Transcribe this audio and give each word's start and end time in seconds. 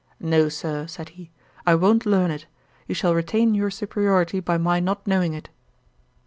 'No, 0.19 0.49
Sir 0.49 0.87
(said 0.87 1.09
he,) 1.09 1.29
I 1.63 1.75
won't 1.75 2.07
learn 2.07 2.31
it. 2.31 2.47
You 2.87 2.95
shall 2.95 3.13
retain 3.13 3.53
your 3.53 3.69
superiority 3.69 4.39
by 4.39 4.57
my 4.57 4.79
not 4.79 5.05
knowing 5.05 5.35
it.' 5.35 5.49